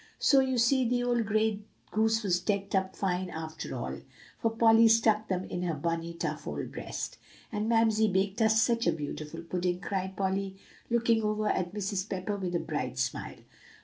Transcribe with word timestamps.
So, 0.17 0.39
you 0.39 0.57
see, 0.57 0.83
the 0.89 1.03
old 1.03 1.27
gray 1.27 1.59
goose 1.91 2.23
was 2.23 2.39
decked 2.39 2.73
up 2.73 2.95
fine 2.95 3.29
after 3.29 3.75
all; 3.77 3.99
for 4.39 4.49
Polly 4.49 4.87
stuck 4.87 5.27
them 5.27 5.43
in 5.43 5.61
her 5.61 5.75
bony, 5.75 6.15
tough 6.15 6.47
old 6.47 6.71
breast." 6.71 7.19
"And 7.51 7.69
Mamsie 7.69 8.11
baked 8.11 8.41
us 8.41 8.59
such 8.59 8.87
a 8.87 8.93
beautiful 8.93 9.43
pudding," 9.43 9.79
cried 9.79 10.17
Polly, 10.17 10.55
looking 10.89 11.21
over 11.21 11.49
at 11.49 11.75
Mrs. 11.75 12.09
Pepper 12.09 12.35
with 12.37 12.55
a 12.55 12.59
bright 12.59 12.97
smile. 12.97 13.37